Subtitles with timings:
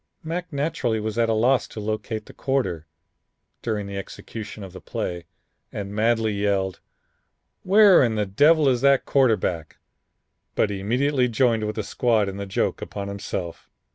[0.23, 2.87] Mac naturally was at a loss to locate the quarter,
[3.61, 5.27] during the execution of the play
[5.71, 6.79] and madly yelled,
[7.61, 9.77] 'Where in the devil is that quarterback?'
[10.55, 13.69] But immediately joined with the squad in the joke upon himself."